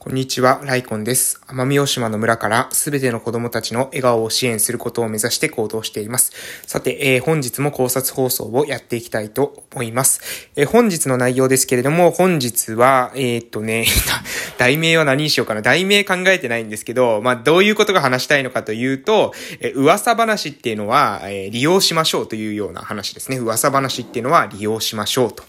[0.00, 1.40] こんにちは、ライコンです。
[1.48, 6.30] 奄美大島の村からすべての子供たちの笑顔を支援することを目指して行動しています。
[6.68, 10.50] さて、えー、本日も考察放送をやっていきたいと思います。
[10.54, 13.86] えー、本日の内容ですけれども、本日は、えー、っとね、
[14.56, 15.62] 題名は何にしようかな。
[15.62, 23.38] 題名考えてないんですけど、まあ、どういうことが話したいのかというと、え噂話っていうのは、え利用しましょうというような話ですね。
[23.38, 25.42] 噂話っていうのは利用しましょうと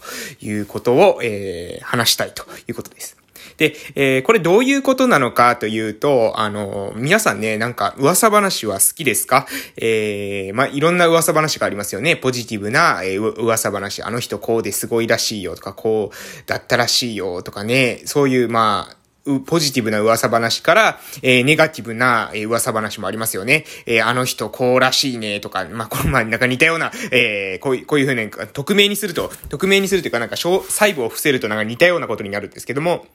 [0.44, 3.19] いうことを、え話したいということです。
[3.56, 9.46] で、えー、これどういうことなのかというと、あの、皆さんね、なんか噂話は好きですか？
[9.76, 12.16] えー、まあ、いろんな噂話がありますよね。
[12.16, 14.02] ポジティブな、えー、噂話。
[14.02, 18.96] あの人こうですごいらしいよとか、こうだったらしいよとかね、そういう、まあ、
[19.46, 23.64] ポジティブな噂話から、えー、ネガティブな、えー、噂話もありますよね。
[23.84, 33.06] えー、あの人こうらしいねとか、まあ、この前なんか似たような、えー、こういう、こういうふうに、匿名にすると、匿名にするというかなんか、細部を伏せるとなんか似たようなことになるんですけども、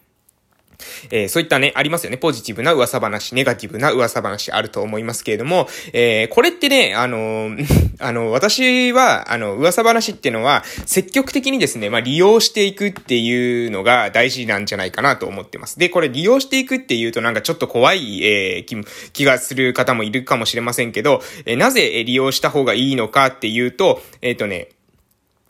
[1.12, 2.18] えー、そういったね、ありますよね。
[2.18, 7.52] ポジティブな噂話、ネガティブな噂話あると思いますけれども、えー、これってね、あの
[8.00, 15.80] あの、私は、あの、噂話っていうのは、積極的にですね、まあ、利用していくっていうのが大事なんじゃないかなと思ってます。
[15.80, 18.76] で、これ利用していくっていうとなんかちょっと怖い、え、気
[19.14, 24.70] 気がする方もいるかもしれませんけど、え、なぜ利用した方がいいのかっていうと、えっ、とね、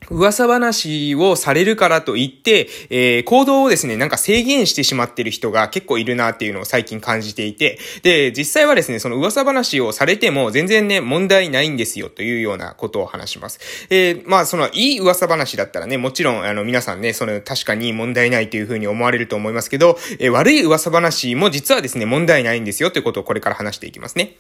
[0.10, 13.60] 噂話をされるからといって、えー、行動をですね、なんか制限してしまってる人が結構いるなっていうのを最近感じていて、で、実際はですね、その噂話をされても全然ね、問題ないんですよというようなことを話します。
[13.90, 24.36] えー、まあ、その、いい噂話だったらね、もちろん、あの、皆さんね、その、確かに問題ないというふうに思われると思いますけど、えー、悪い噂話も実はですね、問題ないんですよということをこれから話していきますね。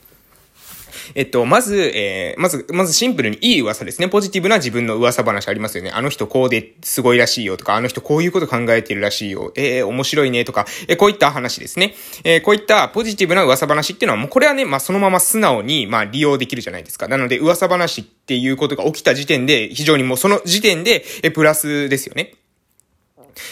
[1.13, 4.09] えっと、まず、えー、まず、まずシンプルにいい噂ですね。
[4.09, 5.91] ポジティブな自分の噂話ありますよね。
[5.91, 9.51] あの人こうですごいらしいよとか、あの人こういうこと考えてるらしいよ。
[9.55, 11.95] えー、面白いねとか、えー、こういった話ですね。
[12.23, 17.07] えー、こういったポジティブな噂話っていうのはもうこれはね、まあそのまま素直に、まあ利用できるじゃないですか。
[17.07, 22.33] なので、噂話っていうことが起きた時点で、非常にもうその時点で、え、プラスですよね。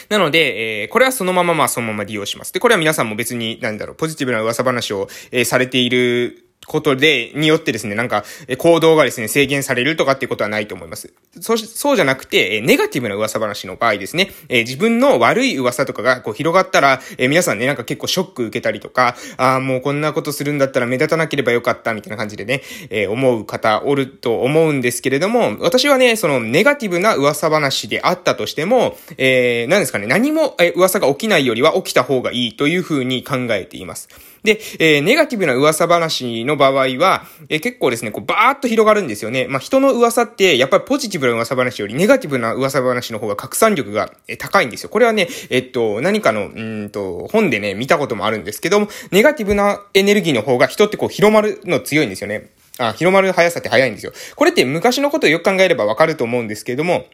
[0.10, 2.54] なので、えー、これはそのまままあそのまま利用します。
[2.54, 8.24] で、これは皆さんも別に、なんだろう、ポジティブな噂話を、えー、されていることで、によってですね、なんか、
[8.58, 11.14] 行動がですね、制限されるとかっていうことはないと思います。
[11.42, 34.10] そ、そうじゃなくて、ネガティブな噂話の場合ですね、え自分の悪い噂とかがこう広がったら、え皆さんね、なんか結構ショック受けたりとか、ああ、もうこんなことするんだったら目立たなければよかった、みたいな感じでね、え、思う方おると思うんですけれども、私はね、そのネガティブな噂話であったとしても、え、何ですかね、何も、え噂が起きないよりは起きた方がいいというふうに考えています。
[34.44, 39.48] で、えー、ネガティブな噂話の場合は、えー、結構ですね、こう、バーっと広がるんですよね。
[39.48, 44.90] まあ、人の噂って、やっぱりポジティブな噂話よりネガティブな噂話の方が拡散力が、高いんですよ。
[44.90, 52.50] これはね、えっと、何かの、うんと、本でね、見たこともあるんですけども、ネガティブなエネルギーの方が人ってこう、広まるの強いんですよね。
[52.80, 54.14] あ、広まる速さって速いんですよ。
[54.36, 57.06] これって昔のことをよく考えればわかると思うんですけれども、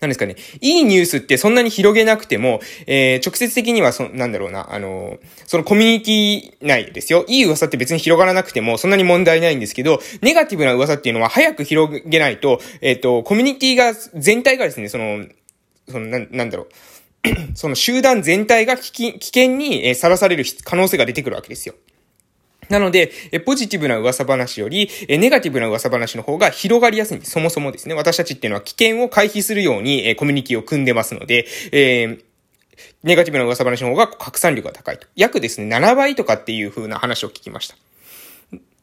[0.00, 0.36] 何ですかね。
[0.60, 7.24] いいニュースってそんなに広げなくても、えー、直接的にはそ、なんだろうな、あのー、そのコミュニティ内ですよ。
[7.28, 15.26] いい噂って別に広がらなくても、そんなに問題ないんですけど、ネガティブな噂っていうのは早く広げないと、えっ、ー、と、コミュニティが、全体がですね、その、
[15.86, 16.68] その、な、なんだろう。
[17.54, 21.74] その集団全体が危険にさらされる可能性が出てくるわけですよ。
[22.70, 27.32] なので、え、ポジティブな噂話より、え、ネガティブな噂話の方が広がりやすいんです。
[27.32, 27.94] そもそもですね。
[27.94, 32.30] 私たちっていうのは危険を回避するように、え、コミュニティを組んでますので、えー
[33.02, 35.06] ネガティブな噂話の方が拡散力が高いと。
[35.16, 37.76] 約ですね、7倍とかっていう風な話を聞きました。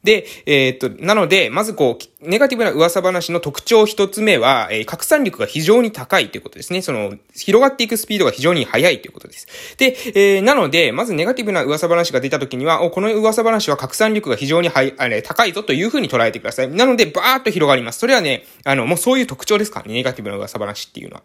[0.07, 6.81] で、えー、っと、なので、まずこう、ネガティブな噂話の特徴一つ目は、えー、拡散力が非常に高いということですね。
[6.81, 9.75] その、広がっていくスピードが非常に速いということです。
[9.77, 16.69] で、えー、なので、まずネガティブな噂話が出た時には、お、この噂話は拡散力が非常にい、あれ、高いぞというふうに捉えてください。
[16.69, 17.99] なので、バーっと広がります。
[17.99, 21.23] それはね、あの、もうそういう特徴ですからね、ネガティブな噂話っていうのは。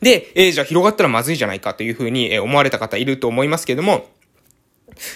[0.00, 4.08] で、えー、じゃあ広がったらまずいじゃないかというふうに思われた方いると思いますけども、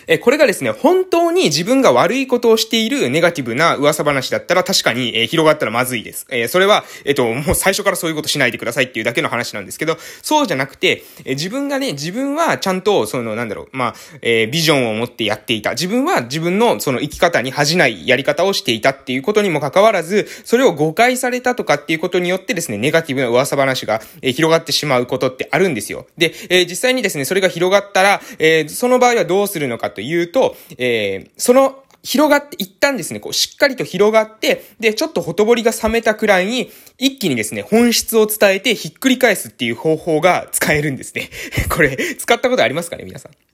[0.07, 6.27] え、これがですね、本当に自分が悪いことをしているネガティブな噂話だったら確かに、え広がったらまずいです。
[6.31, 15.71] えそれは、えっと、もう最初からそういうことしないでくださいっていうだけの話なんですけど、そうじゃなくて、え自分がね、自分はちゃんと、その、なんだろう、まあ、えビジョンを持ってやっていた。
[15.71, 26.07] 自分は自分のその生き方に恥じないやり方をしていたっていうことにもかかわらず、それを誤解されたとかっていうことによってですね、ネガティブな噂話が、え広がってしまうことってあるんですよ。
[26.19, 41.29] で、え実際にですね、それが広がったら、えその場合はどうするのかというと、えー、その広がって、一旦ですね、こう、しっかりと広がって、で、ちょっとほとぼりが冷めたくらいに、一気にですね、本質を伝えてひっくり返すっていう方法が使えるんですね。
[41.69, 43.50] これ、使ったことありますかね、皆さん？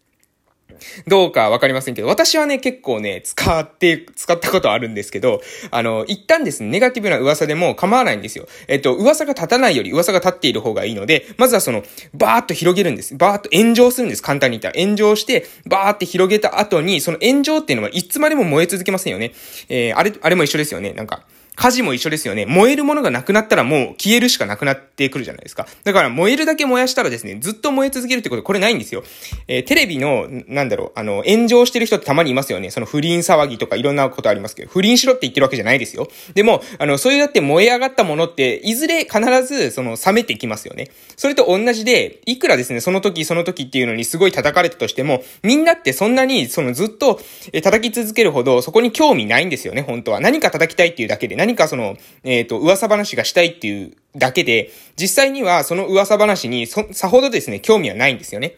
[1.07, 5.41] どうかわかりませんけど、私はね、結構ね、使って、使ったことあるんですけど、
[5.71, 8.47] あの、一旦ですね、ネガティブな噂でも構わないんですよ。
[8.69, 11.83] えっと、噂が立たないより噂が立っている方がいいので、まずはその、
[12.15, 13.17] バーっと広げるんです。
[13.17, 14.23] バーっと炎上するんです。
[14.23, 14.85] 簡単に言ったら。
[14.85, 19.33] 炎上して、バーって広げた後に、その炎上っていうのはいつまでも燃え続けませんよね。
[19.69, 20.93] えー、あれ、あれも一緒ですよね。
[20.93, 21.23] なんか、
[21.57, 22.45] 火事も一緒ですよね。
[22.47, 25.67] 燃えるものがなくなったらもう消えるしかなくなってくるじゃないですか。
[25.85, 29.03] だから燃えるだけ燃やしたらですね、ずっと燃え続けるってことこれないんですよ。
[29.49, 32.71] えー、テレビの、なんだろう、あの、炎上してる人ってたまにいますよね。
[32.71, 36.09] その不倫騒ぎとかいろんなことありますけど、不倫しろって言ってるわけじゃないですよ。
[36.35, 40.91] でも、あの、そういうやって燃え上がったものって、いずれ必ず、その、冷めていきますよね。
[41.17, 47.21] それと同じで、いくらですね、その時その時っていうのにすごい叩かれたとしても、みんなってそんなに、そのずっと、
[47.53, 50.21] え、叩き続けるほど、そこに興味ないんですよね、本当は。
[50.21, 58.57] 何か叩きたいっていうだけで、何かその、えっ、ー、と、噂話がしたいっていうだけで、実際にはその噂話にそ、さほどですね、興味はないんですよね。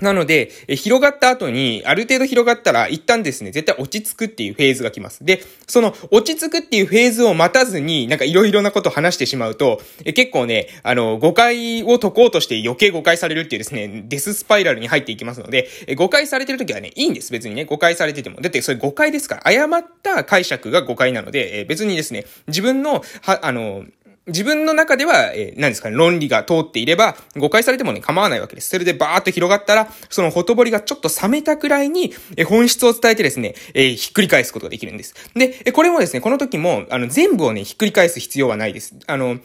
[0.00, 5.24] なので、え広がった後に、ある程度広がったら、一旦ですね、絶対落ち着くっていうフェーズが来ます。
[5.24, 17.32] で、その落ち着くっていうフェーズを待たずに、なんかいろいろなことを話してしまうと、え結構ね、あの、誤解を解こうとして余計誤解されるっていうですね、デススパイラルに入っていきますので、え誤解されてる時はね、いいんです。
[17.32, 18.40] 別にね、誤解されてても。
[18.40, 23.84] だってそれ誤解ですから、誤った解釈が誤解なので、え別にですね、自分の、は、あの、
[24.30, 28.70] 自分の中では、えー、何ですかね、論理が通っていれば、誤解されてもね、構わないわけです。
[28.70, 35.14] それでバーっと広がったら、そのほとぼりがちょっと冷めたくらいに、えー、本質を伝えてですね、えー、ひっくり返すことができるんです。
[35.34, 38.94] で、えこれもですね、この時も、あの、全部をね、ひっくり返す必要はないです。
[39.06, 39.38] あの、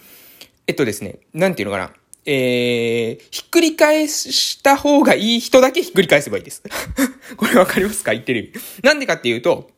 [0.68, 1.92] えっとですね、なんていうのかな。
[2.28, 6.64] えー、ひっくり返した方がいい人だけひっくり返せばいいです。
[7.38, 8.14] これわかりますか？
[8.14, 8.54] 言ってる意味。
[8.82, 9.70] なんでかっていうと、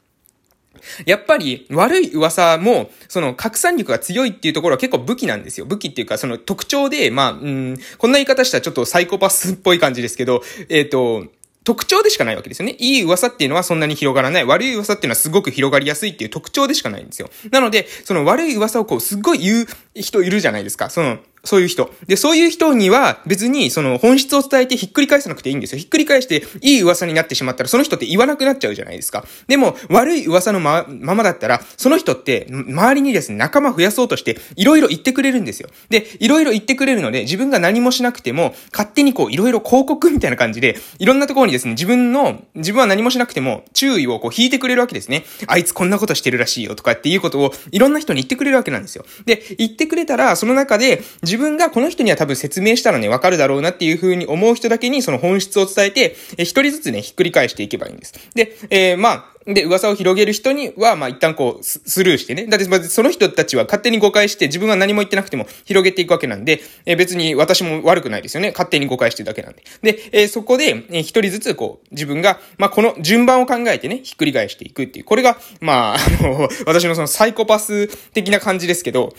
[1.05, 5.65] やっぱり悪い噂も、その拡散力が強いっていうところは結構武器なんですよ。
[5.65, 11.27] 武器っていうか、その特徴で、まあ、うん、こんな言い方したらちょっとサイコパスっぽい感じですけど、えっ、ー、と、
[11.67, 12.77] 特徴でしかないわけですよね。
[12.79, 14.45] いい噂っていうのはそんなに広がらない。
[14.45, 17.29] 悪い噂っていうのはすごく広がりやすいっていう特徴でしかないんですよ。
[17.51, 20.89] なので、その悪い噂をこう、すっごい言う人いるじゃないですか。
[20.89, 21.17] その、
[21.47, 21.89] そういう人。
[22.07, 25.79] で、そういう人には別にその本質を伝えてひっくり返さなくていいんですよ。
[25.79, 29.23] ひっくり返していい噂になってしまったらその人って言わなくなっちゃうじゃないですか。
[29.47, 35.69] でも悪い噂のま、ままだったらその人って周りにですね、仲間増やそうとしていろいろ言ってくれるんですよ。
[35.89, 45.23] で、いろいろ言ってくれるので自分が何もしなくても勝手にこういろいろ広告みたいな感じでいろんなところにですね、自分の、自分は何もしなくても注意をこう引いてくれるわけですね。
[45.47, 49.05] あいつこんなことしてるらしいよとかっていうことをいろんな人に言ってくれるわけなんですよ。
[49.25, 58.13] で、言ってくれたらその中で自自分がこの人には多分説明したらね、わかるだろうなっていう風に思う人だけにその本質を伝えて、え一人ずつね、ひっくり返していけばいいんです。
[58.33, 62.47] で、えー、まあ、で、噂を広げる人には、まあ一旦こう、スルーしてね。
[62.47, 68.51] だって、その人たちは勝手に誤解して、自分は何も言ってなくても広げていくわけなんで、え別に私も悪くないですよね。
[68.51, 69.63] 勝手に誤解してるだけなんで。
[69.83, 75.05] で、えそこで、え一人ずつこう、自分が、まあこの順番を考えてね、ひっくり返していくっていう。
[75.05, 79.13] これが、まあ、あの、私のそのサイコパス的な感じですけど、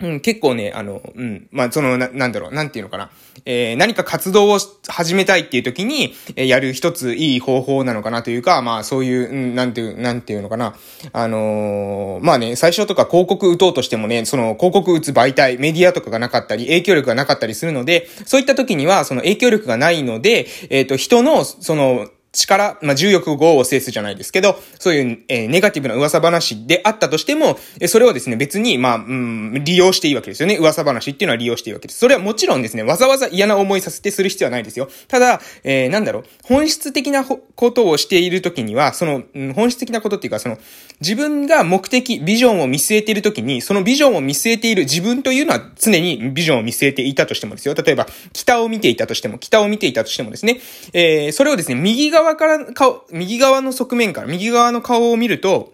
[0.00, 3.10] うん、結構ね、あの、うん、まあ、その、な、なんだろう、なんていうのかな。
[3.44, 10.76] えー、何か活動を始めたいっていう時に、えー、やる一ついい方法なのかなというか、まあ、そういう、うん、なんていう、なんていうのかな。
[11.12, 22.08] あのー、まあね、最初とか広告打とうとしてもね、その広告打つ媒体、メディアとかがなかったり、影響力がなかったりするので、そういった時には、その影響力がないので、えっ、と、人の、その、
[22.38, 30.56] 力、まあ、重力語を制すじゃないですけど、そういう、えー、ネガティブな噂話であったとしても、えそれをですね、別に、まあ、うん、利用していいわけですよね。
[30.56, 32.00] 噂話っていうのは利用していいわけです。
[32.00, 34.88] それはもちろんですね、わざわざ嫌な思いさせてする必要はないですよ。
[35.08, 40.58] ただ、えー、なんだろう、本質的なことをしているときには、その、うん、本質的なことっていうか、その、
[41.00, 47.74] 自分が目的、ビジョンを見据えているときに、そのビジョンを見据えている自分というのは常にビジョンを見据えていたとしてもですよ。
[47.74, 50.60] 例えば、北を見ていたとしても、北を見ていたとしてもですね、
[50.92, 55.72] えー、それをですね、右側側から顔、右側の側面から、右側の顔を見ると、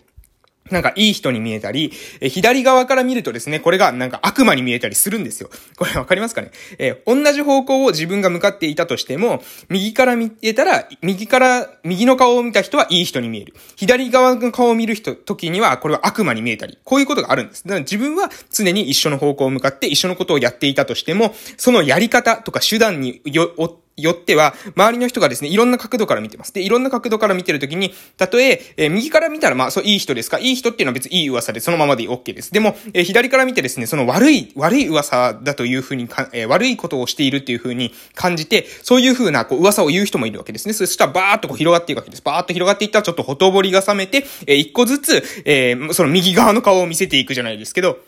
[0.71, 5.51] なんかいい人に見えたり、え左側から見るとですね、これがなんか悪魔に見えたりするんですよ。
[5.77, 6.53] これわかりますかね？
[6.79, 13.55] えー、同じ方向を自分が向かっていたとしても、右から見えたら、右から、右の顔を見た人はいい人に見える。
[13.77, 17.65] 左側の顔を見る人、時にはこれは悪魔に見えたり、こういうことがあるんです。
[17.65, 23.53] だから自分は常に一緒の方向を向かって一緒のことをやっていたとしても、そのやり方とか手段によ、
[23.97, 26.53] よっては、周りの人がですね、いろんな角度から見てます。
[26.53, 30.39] で、いろんな角度から見てるときに、たとえ、えー、右から見たら、まあ、そう、いい人ですか？
[30.39, 32.53] いい人っていうのは別にいい噂で、そのままで OK です。
[32.53, 40.75] でも、えー、左から見てですね、その悪い、悪い噂だというふうにか、えー、悪いことをしているっていうふうに感じて、そういうふうな、こう、噂を言う人もいるわけですね。
[40.75, 42.23] そしたら、バーっとこう広がっていくわけです。
[42.23, 47.99] バーっと広がっていったら、ちょっとほとぼりが冷めて、えー、一個ずつ、えー、その右側の顔を見せていくじゃないですけど、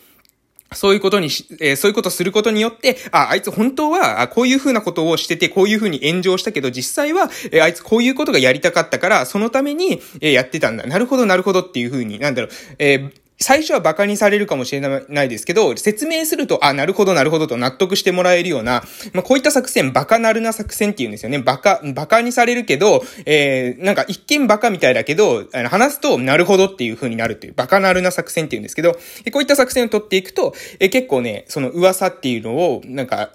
[0.73, 10.85] そういうことにし、えー、そういうことすることによって、あ、あいつ本当は、あこういうふうなことをしてて、こういうふうに炎上したけど、実際は、えー、あいつこういうことがやりたかったから、そのために、えー、やってたんだ。
[10.87, 21.39] なるほど、なるほどっていうふうに、なんだろう、え最初は馬鹿にされるかもしれないですけど、説明すると、あ、なるほど、なるほどと納得してもらえるような、まあ、こういった作戦、馬鹿なるな作戦って言うんですよね。
[21.39, 28.99] 馬鹿、馬鹿にされるけど、えー、なんか一見馬鹿みたいだけど、あの話すと、なるほどっていう風になるという、馬鹿なるな作戦って言うんですけど、こ
[29.41, 33.33] ういった作戦を取っていくと、え結構ね、その噂っていうのを、なんか、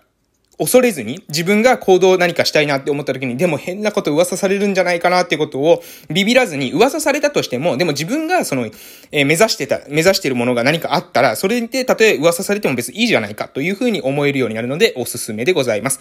[0.62, 8.68] 恐れずに自分が行動を何かしたいなって思った時に、でも変なこと噂されるんじゃないかなってことをビビらずに噂されたとしても、でも自分がその、
[9.12, 16.00] えー、目指してた、目指してるものが何かあったら、それでたとえ噂されても別にいいじゃないかというふうに思えるようになるのでおすすめでございます。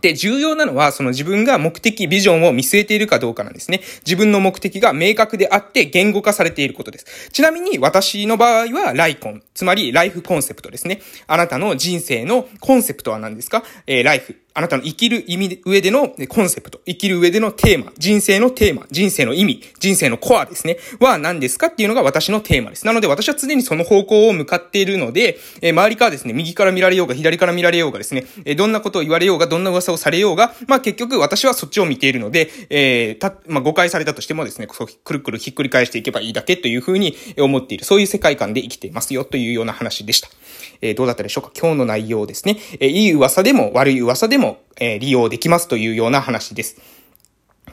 [0.00, 3.80] で、重要なのは、その自分が目的、ビジョンを見据えているかどうかなんですね。
[4.04, 7.30] 自分の目的が明確であって言語化されていることです。
[7.32, 11.00] ちなみに私の場合はライコン、つまりライフコンセプトですね。
[11.26, 13.64] あなたの人生のコンセプトは何ですか？
[13.86, 14.36] えー、ライフ。
[14.58, 22.84] あなたの生きる意味、上でのコンセプト、生きる上でのテーマ、人生のテーマ、人生の意味、人生のコアですね、は何ですかっていうのが私のテーマです。
[22.84, 40.28] なので私は常にその方向を向かっているので、えー、周りからですね、右から見られようが、左から見られようがですね、えー、どんなことを言われようが、どんな噂をされようが、まあ結局私はそっちを見ているので、えー、た、まあ誤解されたとしてもですね、くるくるひっくり返していけばいいだけというふうに思っている、そういう世界観で生きていますよというような話でした。
[40.80, 41.50] えー、どうだったでしょうか？
[41.58, 42.56] 今日の内容ですね。
[42.80, 44.47] えー、いい噂でも悪い噂でも、
[44.80, 46.80] え、利用できますというような話です。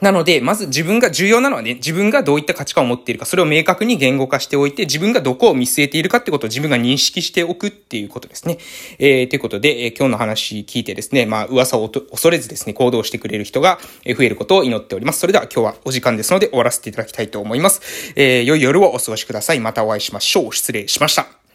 [0.00, 8.58] なので、まず自分が重要なのはね、自分がどういった価値観を持っているか、それを明確に言語化しておいて、自分がどこを見据えているかってことを自分が認識しておくっていうことですね。
[8.98, 15.20] えー、ということで、えー、今日の話聞いてですね、まあ、噂を恐れずですね、行動してくれる人が増えることを祈っております。
[15.20, 18.12] それでは今日はお時間ですので終わらせていただきたいと思います。
[18.16, 19.60] えー、良い夜をお過ごしください。
[19.60, 20.52] またお会いしましょう。
[20.52, 21.45] 失礼しました。